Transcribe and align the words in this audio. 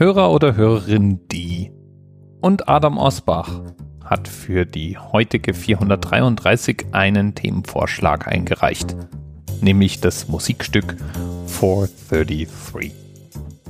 Hörer 0.00 0.30
oder 0.30 0.56
Hörerin 0.56 1.28
die 1.28 1.70
und 2.40 2.70
Adam 2.70 2.96
Osbach 2.96 3.60
hat 4.02 4.28
für 4.28 4.64
die 4.64 4.96
heutige 4.96 5.52
433 5.52 6.86
einen 6.92 7.34
Themenvorschlag 7.34 8.26
eingereicht, 8.26 8.96
nämlich 9.60 10.00
das 10.00 10.26
Musikstück 10.26 10.96
433. 11.48 12.94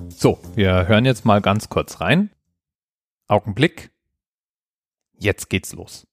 So, 0.08 0.38
wir 0.54 0.86
hören 0.86 1.04
jetzt 1.04 1.24
mal 1.24 1.40
ganz 1.40 1.68
kurz 1.68 2.00
rein. 2.00 2.30
Augenblick. 3.26 3.90
Jetzt 5.18 5.50
geht's 5.50 5.72
los. 5.72 6.06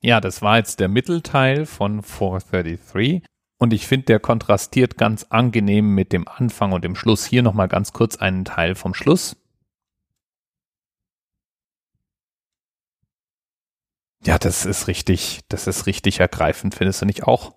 Ja, 0.00 0.20
das 0.20 0.42
war 0.42 0.58
jetzt 0.58 0.78
der 0.78 0.86
Mittelteil 0.86 1.66
von 1.66 2.04
433. 2.04 3.24
Und 3.62 3.74
ich 3.74 3.86
finde, 3.86 4.06
der 4.06 4.20
kontrastiert 4.20 4.96
ganz 4.96 5.26
angenehm 5.28 5.94
mit 5.94 6.14
dem 6.14 6.26
Anfang 6.26 6.72
und 6.72 6.82
dem 6.82 6.96
Schluss. 6.96 7.26
Hier 7.26 7.42
nochmal 7.42 7.68
ganz 7.68 7.92
kurz 7.92 8.16
einen 8.16 8.46
Teil 8.46 8.74
vom 8.74 8.94
Schluss. 8.94 9.36
Ja, 14.24 14.38
das 14.38 14.64
ist 14.64 14.86
richtig, 14.86 15.40
das 15.48 15.66
ist 15.66 15.86
richtig 15.86 16.20
ergreifend, 16.20 16.74
findest 16.74 17.02
du 17.02 17.06
nicht 17.06 17.24
auch? 17.24 17.54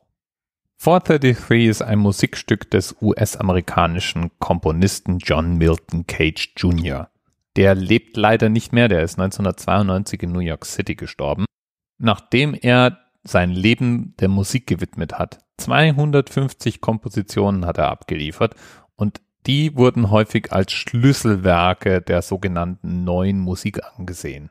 433 0.77 1.67
ist 1.67 1.81
ein 1.81 1.99
Musikstück 1.99 2.69
des 2.69 2.97
US-amerikanischen 3.01 4.31
Komponisten 4.39 5.19
John 5.19 5.57
Milton 5.57 6.05
Cage 6.05 6.53
Jr. 6.57 7.09
Der 7.55 7.75
lebt 7.75 8.17
leider 8.17 8.49
nicht 8.49 8.73
mehr, 8.73 8.89
der 8.89 9.03
ist 9.03 9.17
1992 9.17 10.23
in 10.23 10.33
New 10.33 10.39
York 10.39 10.65
City 10.65 10.95
gestorben, 10.95 11.45
nachdem 11.97 12.53
er 12.53 12.99
sein 13.23 13.51
Leben 13.51 14.15
der 14.19 14.27
Musik 14.27 14.67
gewidmet 14.67 15.13
hat. 15.17 15.42
250 15.57 16.81
Kompositionen 16.81 17.65
hat 17.65 17.77
er 17.77 17.89
abgeliefert 17.89 18.55
und 18.95 19.21
die 19.45 19.75
wurden 19.75 20.09
häufig 20.09 20.51
als 20.53 20.71
Schlüsselwerke 20.71 22.01
der 22.01 22.21
sogenannten 22.21 23.03
neuen 23.03 23.39
Musik 23.39 23.81
angesehen. 23.97 24.49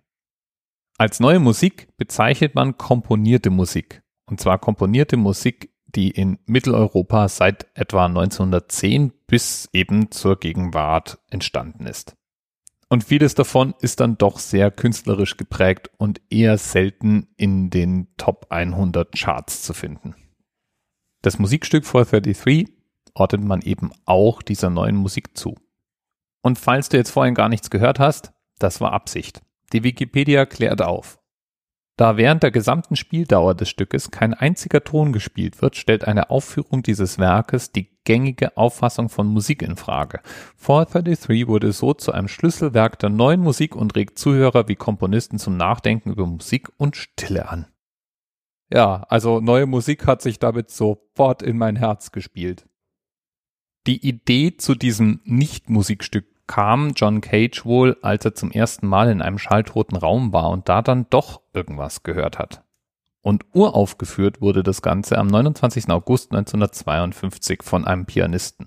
Als 0.98 1.18
neue 1.18 1.40
Musik 1.40 1.88
bezeichnet 1.96 2.54
man 2.54 2.76
komponierte 2.76 3.50
Musik. 3.50 4.02
Und 4.26 4.40
zwar 4.40 4.58
komponierte 4.58 5.16
Musik, 5.16 5.72
die 5.86 6.10
in 6.10 6.38
Mitteleuropa 6.46 7.28
seit 7.28 7.66
etwa 7.74 8.06
1910 8.06 9.12
bis 9.26 9.68
eben 9.72 10.10
zur 10.10 10.38
Gegenwart 10.38 11.18
entstanden 11.30 11.86
ist. 11.86 12.16
Und 12.88 13.04
vieles 13.04 13.34
davon 13.34 13.74
ist 13.80 14.00
dann 14.00 14.18
doch 14.18 14.38
sehr 14.38 14.70
künstlerisch 14.70 15.38
geprägt 15.38 15.90
und 15.96 16.20
eher 16.30 16.58
selten 16.58 17.28
in 17.36 17.70
den 17.70 18.08
Top 18.18 18.46
100 18.50 19.12
Charts 19.12 19.62
zu 19.62 19.72
finden. 19.72 20.14
Das 21.22 21.38
Musikstück 21.38 21.86
433 21.86 22.68
ordnet 23.14 23.44
man 23.44 23.62
eben 23.62 23.92
auch 24.06 24.42
dieser 24.42 24.70
neuen 24.70 24.96
Musik 24.96 25.36
zu. 25.38 25.54
Und 26.42 26.58
falls 26.58 26.88
du 26.88 26.96
jetzt 26.96 27.10
vorhin 27.10 27.34
gar 27.34 27.48
nichts 27.48 27.70
gehört 27.70 28.00
hast, 28.00 28.32
das 28.58 28.80
war 28.80 28.92
Absicht. 28.92 29.40
Die 29.72 29.84
Wikipedia 29.84 30.46
klärt 30.46 30.82
auf. 30.82 31.20
Da 31.96 32.16
während 32.16 32.42
der 32.42 32.50
gesamten 32.50 32.96
Spieldauer 32.96 33.54
des 33.54 33.68
Stückes 33.68 34.10
kein 34.10 34.34
einziger 34.34 34.82
Ton 34.82 35.12
gespielt 35.12 35.62
wird, 35.62 35.76
stellt 35.76 36.04
eine 36.08 36.30
Aufführung 36.30 36.82
dieses 36.82 37.18
Werkes 37.18 37.70
die 37.70 37.90
gängige 38.04 38.56
Auffassung 38.56 39.08
von 39.08 39.28
Musik 39.28 39.62
in 39.62 39.76
Frage. 39.76 40.20
433 40.56 41.46
wurde 41.46 41.70
so 41.70 41.94
zu 41.94 42.10
einem 42.10 42.28
Schlüsselwerk 42.28 42.98
der 42.98 43.10
neuen 43.10 43.40
Musik 43.40 43.76
und 43.76 43.94
regt 43.94 44.18
Zuhörer 44.18 44.66
wie 44.66 44.74
Komponisten 44.74 45.38
zum 45.38 45.56
Nachdenken 45.56 46.10
über 46.10 46.26
Musik 46.26 46.70
und 46.78 46.96
Stille 46.96 47.48
an. 47.48 47.66
Ja, 48.72 49.04
also 49.10 49.40
neue 49.40 49.66
Musik 49.66 50.06
hat 50.06 50.22
sich 50.22 50.38
damit 50.38 50.70
sofort 50.70 51.42
in 51.42 51.58
mein 51.58 51.76
Herz 51.76 52.10
gespielt. 52.10 52.66
Die 53.86 54.06
Idee 54.06 54.56
zu 54.56 54.74
diesem 54.74 55.20
Nicht-Musikstück 55.24 56.24
kam 56.46 56.92
John 56.96 57.20
Cage 57.20 57.66
wohl, 57.66 57.98
als 58.00 58.24
er 58.24 58.34
zum 58.34 58.50
ersten 58.50 58.86
Mal 58.86 59.10
in 59.10 59.20
einem 59.20 59.38
schalltoten 59.38 59.98
Raum 59.98 60.32
war 60.32 60.48
und 60.48 60.70
da 60.70 60.80
dann 60.80 61.06
doch 61.10 61.42
irgendwas 61.52 62.02
gehört 62.02 62.38
hat. 62.38 62.64
Und 63.20 63.44
uraufgeführt 63.52 64.40
wurde 64.40 64.62
das 64.62 64.80
Ganze 64.80 65.18
am 65.18 65.26
29. 65.26 65.90
August 65.90 66.32
1952 66.32 67.62
von 67.62 67.86
einem 67.86 68.06
Pianisten. 68.06 68.66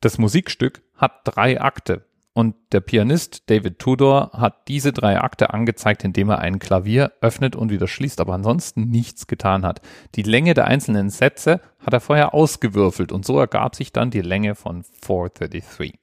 Das 0.00 0.18
Musikstück 0.18 0.82
hat 0.94 1.22
drei 1.24 1.58
Akte 1.58 2.06
und 2.34 2.54
der 2.72 2.80
Pianist 2.80 3.50
David 3.50 3.78
Tudor 3.78 4.30
hat 4.32 4.66
diese 4.68 4.92
drei 4.92 5.20
Akte 5.20 5.52
angezeigt, 5.52 6.02
indem 6.02 6.30
er 6.30 6.38
ein 6.38 6.58
Klavier 6.58 7.12
öffnet 7.20 7.56
und 7.56 7.70
wieder 7.70 7.86
schließt, 7.86 8.20
aber 8.20 8.32
ansonsten 8.32 8.88
nichts 8.88 9.26
getan 9.26 9.66
hat. 9.66 9.82
Die 10.14 10.22
Länge 10.22 10.54
der 10.54 10.66
einzelnen 10.66 11.10
Sätze 11.10 11.60
hat 11.78 11.92
er 11.92 12.00
vorher 12.00 12.32
ausgewürfelt 12.32 13.12
und 13.12 13.26
so 13.26 13.38
ergab 13.38 13.74
sich 13.76 13.92
dann 13.92 14.10
die 14.10 14.22
Länge 14.22 14.54
von 14.54 14.82
433. 14.82 15.98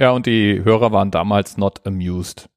Ja, 0.00 0.10
und 0.10 0.26
die 0.26 0.64
Hörer 0.64 0.90
waren 0.90 1.12
damals 1.12 1.56
not 1.56 1.86
amused, 1.86 2.50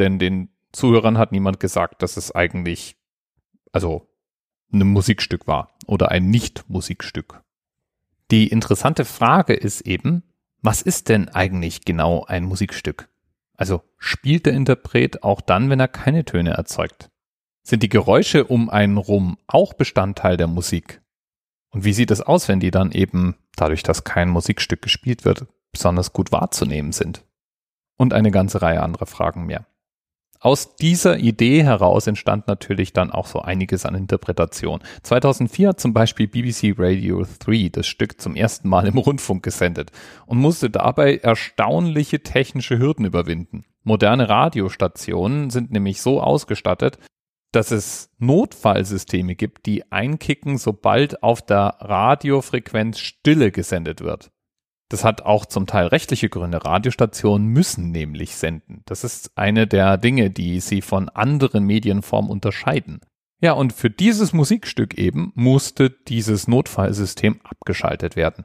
denn 0.00 0.18
den 0.18 0.48
Zuhörern 0.72 1.18
hat 1.18 1.30
niemand 1.30 1.60
gesagt, 1.60 2.02
dass 2.02 2.16
es 2.16 2.34
eigentlich, 2.34 2.96
also 3.70 4.08
ein 4.72 4.86
Musikstück 4.88 5.46
war 5.46 5.70
oder 5.86 6.10
ein 6.10 6.28
Nicht-Musikstück. 6.28 7.42
Die 8.30 8.48
interessante 8.48 9.04
Frage 9.04 9.52
ist 9.52 9.82
eben, 9.82 10.22
was 10.62 10.80
ist 10.80 11.08
denn 11.08 11.28
eigentlich 11.28 11.84
genau 11.84 12.24
ein 12.24 12.44
Musikstück? 12.44 13.08
Also 13.54 13.82
spielt 13.98 14.46
der 14.46 14.54
Interpret 14.54 15.22
auch 15.22 15.40
dann, 15.40 15.70
wenn 15.70 15.80
er 15.80 15.88
keine 15.88 16.24
Töne 16.24 16.50
erzeugt? 16.50 17.10
Sind 17.64 17.82
die 17.82 17.88
Geräusche 17.88 18.44
um 18.44 18.70
einen 18.70 18.96
rum 18.96 19.38
auch 19.46 19.74
Bestandteil 19.74 20.36
der 20.36 20.46
Musik? 20.46 21.00
Und 21.70 21.84
wie 21.84 21.92
sieht 21.92 22.10
es 22.10 22.20
aus, 22.20 22.48
wenn 22.48 22.60
die 22.60 22.70
dann 22.70 22.92
eben, 22.92 23.36
dadurch, 23.56 23.82
dass 23.82 24.04
kein 24.04 24.28
Musikstück 24.28 24.82
gespielt 24.82 25.24
wird, 25.24 25.46
besonders 25.72 26.12
gut 26.12 26.32
wahrzunehmen 26.32 26.92
sind? 26.92 27.24
Und 27.96 28.12
eine 28.12 28.30
ganze 28.30 28.62
Reihe 28.62 28.82
anderer 28.82 29.06
Fragen 29.06 29.46
mehr 29.46 29.66
aus 30.42 30.74
dieser 30.74 31.18
Idee 31.18 31.62
heraus 31.62 32.08
entstand 32.08 32.48
natürlich 32.48 32.92
dann 32.92 33.12
auch 33.12 33.26
so 33.26 33.40
einiges 33.40 33.86
an 33.86 33.94
Interpretation. 33.94 34.80
2004 35.04 35.68
hat 35.68 35.80
zum 35.80 35.92
Beispiel 35.92 36.26
BBC 36.26 36.74
Radio 36.76 37.24
3 37.38 37.68
das 37.70 37.86
Stück 37.86 38.20
zum 38.20 38.34
ersten 38.34 38.68
Mal 38.68 38.88
im 38.88 38.98
Rundfunk 38.98 39.44
gesendet 39.44 39.92
und 40.26 40.38
musste 40.38 40.68
dabei 40.68 41.18
erstaunliche 41.18 42.24
technische 42.24 42.78
Hürden 42.78 43.04
überwinden. 43.04 43.64
Moderne 43.84 44.28
Radiostationen 44.28 45.50
sind 45.50 45.70
nämlich 45.70 46.02
so 46.02 46.20
ausgestattet, 46.20 46.98
dass 47.52 47.70
es 47.70 48.10
Notfallsysteme 48.18 49.36
gibt, 49.36 49.66
die 49.66 49.92
einkicken, 49.92 50.58
sobald 50.58 51.22
auf 51.22 51.42
der 51.42 51.76
Radiofrequenz 51.78 52.98
Stille 52.98 53.52
gesendet 53.52 54.00
wird. 54.00 54.32
Das 54.92 55.04
hat 55.04 55.22
auch 55.22 55.46
zum 55.46 55.66
Teil 55.66 55.86
rechtliche 55.86 56.28
Gründe. 56.28 56.66
Radiostationen 56.66 57.48
müssen 57.48 57.92
nämlich 57.92 58.36
senden. 58.36 58.82
Das 58.84 59.04
ist 59.04 59.30
eine 59.38 59.66
der 59.66 59.96
Dinge, 59.96 60.28
die 60.28 60.60
sie 60.60 60.82
von 60.82 61.08
anderen 61.08 61.64
Medienformen 61.64 62.30
unterscheiden. 62.30 63.00
Ja, 63.40 63.52
und 63.52 63.72
für 63.72 63.88
dieses 63.88 64.34
Musikstück 64.34 64.98
eben 64.98 65.32
musste 65.34 65.88
dieses 65.88 66.46
Notfallsystem 66.46 67.40
abgeschaltet 67.42 68.16
werden. 68.16 68.44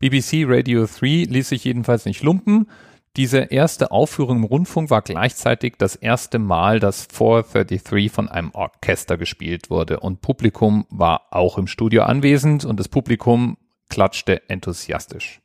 BBC 0.00 0.44
Radio 0.46 0.84
3 0.84 1.28
ließ 1.30 1.48
sich 1.48 1.64
jedenfalls 1.64 2.04
nicht 2.04 2.22
lumpen. 2.22 2.68
Diese 3.16 3.38
erste 3.38 3.90
Aufführung 3.90 4.36
im 4.36 4.44
Rundfunk 4.44 4.90
war 4.90 5.00
gleichzeitig 5.00 5.76
das 5.78 5.96
erste 5.96 6.38
Mal, 6.38 6.78
dass 6.78 7.06
433 7.06 8.12
von 8.12 8.28
einem 8.28 8.50
Orchester 8.50 9.16
gespielt 9.16 9.70
wurde 9.70 10.00
und 10.00 10.20
Publikum 10.20 10.84
war 10.90 11.22
auch 11.30 11.56
im 11.56 11.68
Studio 11.68 12.02
anwesend 12.02 12.66
und 12.66 12.78
das 12.78 12.90
Publikum 12.90 13.56
klatschte 13.88 14.46
enthusiastisch. 14.50 15.40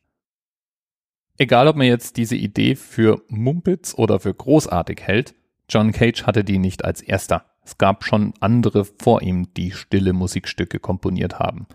Egal, 1.41 1.69
ob 1.69 1.77
man 1.77 1.87
jetzt 1.87 2.17
diese 2.17 2.35
Idee 2.35 2.75
für 2.75 3.23
Mumpitz 3.29 3.93
oder 3.95 4.19
für 4.19 4.33
großartig 4.33 5.01
hält, 5.01 5.35
John 5.69 5.93
Cage 5.93 6.23
hatte 6.23 6.43
die 6.43 6.57
nicht 6.57 6.83
als 6.83 7.01
erster. 7.01 7.45
Es 7.63 7.77
gab 7.77 8.03
schon 8.03 8.33
andere 8.41 8.83
vor 8.83 9.21
ihm, 9.21 9.53
die 9.53 9.71
stille 9.71 10.11
Musikstücke 10.11 10.79
komponiert 10.79 11.39
haben. 11.39 11.67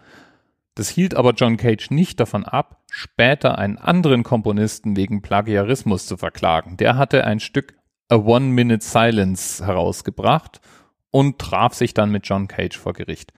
Das 0.74 0.90
hielt 0.90 1.14
aber 1.14 1.32
John 1.32 1.56
Cage 1.56 1.90
nicht 1.90 2.20
davon 2.20 2.44
ab, 2.44 2.82
später 2.90 3.56
einen 3.56 3.78
anderen 3.78 4.22
Komponisten 4.22 4.96
wegen 4.96 5.22
Plagiarismus 5.22 6.06
zu 6.06 6.18
verklagen. 6.18 6.76
Der 6.76 6.98
hatte 6.98 7.24
ein 7.24 7.40
Stück 7.40 7.74
A 8.10 8.16
One 8.16 8.46
Minute 8.46 8.84
Silence 8.84 9.64
herausgebracht 9.64 10.60
und 11.10 11.38
traf 11.38 11.72
sich 11.72 11.94
dann 11.94 12.10
mit 12.10 12.28
John 12.28 12.48
Cage 12.48 12.76
vor 12.76 12.92
Gericht. 12.92 13.32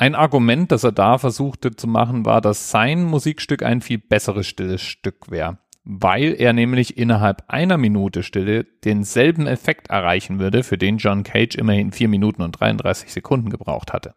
Ein 0.00 0.14
Argument, 0.14 0.72
das 0.72 0.82
er 0.82 0.92
da 0.92 1.18
versuchte 1.18 1.76
zu 1.76 1.86
machen, 1.86 2.24
war, 2.24 2.40
dass 2.40 2.70
sein 2.70 3.04
Musikstück 3.04 3.62
ein 3.62 3.82
viel 3.82 3.98
besseres 3.98 4.46
stilles 4.46 4.80
Stück 4.80 5.30
wäre, 5.30 5.58
weil 5.84 6.40
er 6.40 6.54
nämlich 6.54 6.96
innerhalb 6.96 7.44
einer 7.48 7.76
Minute 7.76 8.22
Stille 8.22 8.64
denselben 8.64 9.46
Effekt 9.46 9.90
erreichen 9.90 10.38
würde, 10.38 10.62
für 10.62 10.78
den 10.78 10.96
John 10.96 11.22
Cage 11.22 11.56
immerhin 11.56 11.92
4 11.92 12.08
Minuten 12.08 12.40
und 12.40 12.52
33 12.52 13.12
Sekunden 13.12 13.50
gebraucht 13.50 13.92
hatte. 13.92 14.14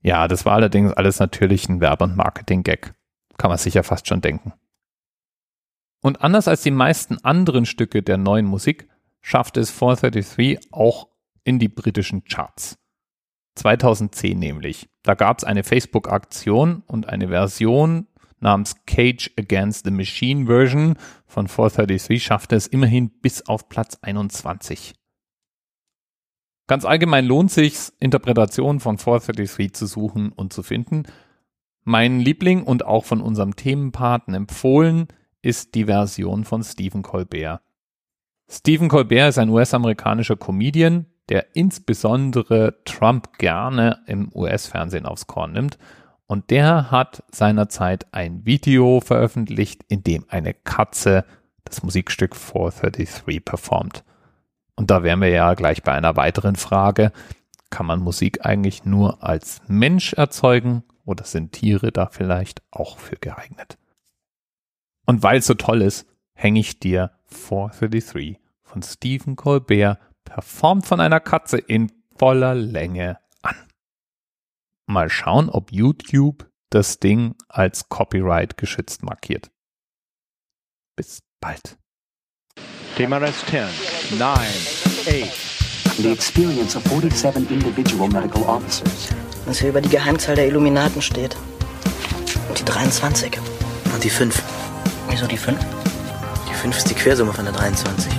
Ja, 0.00 0.28
das 0.28 0.46
war 0.46 0.52
allerdings 0.52 0.92
alles 0.92 1.18
natürlich 1.18 1.68
ein 1.68 1.80
Werbe- 1.80 2.04
und 2.04 2.16
Marketing-Gag. 2.16 2.94
Kann 3.38 3.48
man 3.48 3.58
sich 3.58 3.74
ja 3.74 3.82
fast 3.82 4.06
schon 4.06 4.20
denken. 4.20 4.52
Und 6.02 6.22
anders 6.22 6.46
als 6.46 6.62
die 6.62 6.70
meisten 6.70 7.18
anderen 7.24 7.66
Stücke 7.66 8.04
der 8.04 8.16
neuen 8.16 8.46
Musik, 8.46 8.88
schaffte 9.22 9.58
es 9.58 9.72
433 9.72 10.68
auch 10.70 11.08
in 11.42 11.58
die 11.58 11.68
britischen 11.68 12.22
Charts. 12.22 12.78
2010 13.54 14.38
nämlich. 14.38 14.88
Da 15.02 15.14
gab 15.14 15.38
es 15.38 15.44
eine 15.44 15.64
Facebook-Aktion 15.64 16.82
und 16.86 17.08
eine 17.08 17.28
Version 17.28 18.06
namens 18.40 18.84
Cage 18.86 19.30
Against 19.38 19.84
the 19.84 19.90
Machine 19.90 20.46
Version 20.46 20.96
von 21.26 21.48
433 21.48 22.22
schaffte 22.22 22.56
es 22.56 22.66
immerhin 22.66 23.10
bis 23.20 23.46
auf 23.46 23.68
Platz 23.68 23.98
21. 24.02 24.94
Ganz 26.66 26.84
allgemein 26.84 27.26
lohnt 27.26 27.50
sich, 27.50 27.92
Interpretationen 28.00 28.80
von 28.80 28.98
433 28.98 29.74
zu 29.74 29.86
suchen 29.86 30.32
und 30.32 30.52
zu 30.52 30.62
finden. 30.62 31.04
Mein 31.84 32.20
Liebling 32.20 32.62
und 32.62 32.84
auch 32.84 33.04
von 33.04 33.20
unserem 33.20 33.56
Themenpaten 33.56 34.34
empfohlen 34.34 35.08
ist 35.42 35.74
die 35.74 35.86
Version 35.86 36.44
von 36.44 36.62
Stephen 36.62 37.02
Colbert. 37.02 37.60
Stephen 38.48 38.88
Colbert 38.88 39.30
ist 39.30 39.38
ein 39.38 39.48
US-amerikanischer 39.48 40.36
Comedian, 40.36 41.06
der 41.32 41.56
insbesondere 41.56 42.84
Trump 42.84 43.38
gerne 43.38 44.00
im 44.06 44.30
US-Fernsehen 44.34 45.06
aufs 45.06 45.26
Korn 45.26 45.52
nimmt. 45.52 45.78
Und 46.26 46.50
der 46.50 46.90
hat 46.90 47.24
seinerzeit 47.32 48.06
ein 48.12 48.44
Video 48.44 49.00
veröffentlicht, 49.00 49.82
in 49.88 50.04
dem 50.04 50.26
eine 50.28 50.52
Katze 50.52 51.24
das 51.64 51.82
Musikstück 51.82 52.36
433 52.36 53.42
performt. 53.42 54.04
Und 54.76 54.90
da 54.90 55.02
wären 55.02 55.22
wir 55.22 55.30
ja 55.30 55.54
gleich 55.54 55.82
bei 55.82 55.92
einer 55.92 56.16
weiteren 56.16 56.56
Frage. 56.56 57.12
Kann 57.70 57.86
man 57.86 58.00
Musik 58.00 58.44
eigentlich 58.44 58.84
nur 58.84 59.24
als 59.24 59.62
Mensch 59.68 60.12
erzeugen 60.12 60.84
oder 61.06 61.24
sind 61.24 61.52
Tiere 61.52 61.92
da 61.92 62.08
vielleicht 62.08 62.60
auch 62.70 62.98
für 62.98 63.16
geeignet? 63.16 63.78
Und 65.06 65.22
weil 65.22 65.38
es 65.38 65.46
so 65.46 65.54
toll 65.54 65.80
ist, 65.80 66.06
hänge 66.34 66.60
ich 66.60 66.78
dir 66.78 67.12
433 67.28 68.38
von 68.62 68.82
Stephen 68.82 69.34
Colbert 69.36 69.98
performt 70.32 70.86
von 70.86 70.98
einer 70.98 71.20
Katze 71.20 71.58
in 71.58 71.92
voller 72.16 72.54
Länge 72.54 73.18
an. 73.42 73.54
Mal 74.86 75.10
schauen, 75.10 75.50
ob 75.50 75.70
YouTube 75.70 76.48
das 76.70 76.98
Ding 76.98 77.34
als 77.48 77.90
Copyright 77.90 78.56
geschützt 78.56 79.02
markiert. 79.02 79.50
Bis 80.96 81.22
bald. 81.38 81.76
TMRS 82.96 83.44
10, 83.44 84.18
9, 84.18 84.30
8. 84.30 85.98
The 85.98 86.10
experience 86.10 86.76
of 86.76 86.82
47 86.84 87.50
individual 87.50 88.08
medical 88.08 88.42
officers. 88.44 89.10
Was 89.44 89.58
hier 89.58 89.68
über 89.68 89.82
die 89.82 89.90
Geheimzahl 89.90 90.36
der 90.36 90.46
Illuminaten 90.46 91.02
steht. 91.02 91.36
Und 92.48 92.58
die 92.58 92.64
23. 92.64 93.38
Und 93.92 94.02
die 94.02 94.08
5. 94.08 94.42
Wieso 95.10 95.26
die 95.26 95.36
5? 95.36 95.58
Die 96.48 96.54
5 96.54 96.78
ist 96.78 96.88
die 96.88 96.94
Quersumme 96.94 97.34
von 97.34 97.44
der 97.44 97.52
23. 97.52 98.10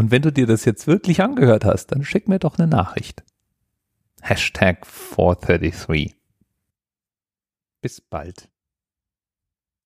Und 0.00 0.10
wenn 0.10 0.22
du 0.22 0.32
dir 0.32 0.46
das 0.46 0.64
jetzt 0.64 0.86
wirklich 0.86 1.20
angehört 1.20 1.66
hast, 1.66 1.88
dann 1.88 2.04
schick 2.04 2.26
mir 2.26 2.38
doch 2.38 2.58
eine 2.58 2.66
Nachricht. 2.66 3.22
Hashtag 4.22 4.86
433. 4.86 6.16
Bis 7.82 8.00
bald. 8.00 8.48